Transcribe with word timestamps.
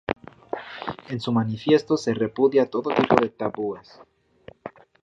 En 1.09 1.19
su 1.19 1.31
manifiesto 1.31 1.95
se 1.95 2.15
repudia 2.15 2.67
todo 2.71 2.89
tipo 2.89 3.15
de 3.21 3.29
tabúes. 3.29 4.01